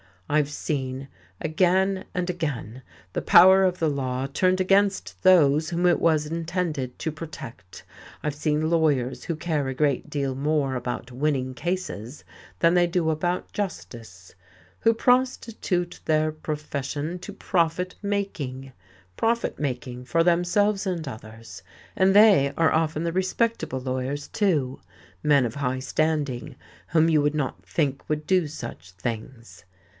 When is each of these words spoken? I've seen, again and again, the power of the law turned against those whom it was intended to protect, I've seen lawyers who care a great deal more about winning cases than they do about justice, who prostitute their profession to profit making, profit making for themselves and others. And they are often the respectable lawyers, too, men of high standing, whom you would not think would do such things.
I've 0.27 0.49
seen, 0.49 1.09
again 1.41 2.05
and 2.15 2.27
again, 2.29 2.81
the 3.11 3.21
power 3.21 3.65
of 3.65 3.79
the 3.79 3.89
law 3.89 4.25
turned 4.27 4.61
against 4.61 5.21
those 5.21 5.69
whom 5.69 5.85
it 5.85 5.99
was 5.99 6.25
intended 6.25 6.97
to 6.99 7.11
protect, 7.11 7.83
I've 8.23 8.33
seen 8.33 8.69
lawyers 8.69 9.25
who 9.25 9.35
care 9.35 9.67
a 9.67 9.73
great 9.75 10.09
deal 10.09 10.33
more 10.33 10.73
about 10.75 11.11
winning 11.11 11.53
cases 11.53 12.23
than 12.59 12.73
they 12.73 12.87
do 12.87 13.09
about 13.11 13.51
justice, 13.51 14.33
who 14.79 14.93
prostitute 14.93 15.99
their 16.05 16.31
profession 16.31 17.19
to 17.19 17.33
profit 17.33 17.93
making, 18.01 18.71
profit 19.17 19.59
making 19.59 20.05
for 20.05 20.23
themselves 20.23 20.87
and 20.87 21.05
others. 21.07 21.61
And 21.95 22.15
they 22.15 22.53
are 22.57 22.71
often 22.71 23.03
the 23.03 23.11
respectable 23.13 23.81
lawyers, 23.81 24.29
too, 24.29 24.79
men 25.21 25.45
of 25.45 25.55
high 25.55 25.79
standing, 25.79 26.55
whom 26.87 27.09
you 27.09 27.21
would 27.21 27.35
not 27.35 27.63
think 27.65 28.07
would 28.09 28.25
do 28.25 28.47
such 28.47 28.91
things. 28.91 29.65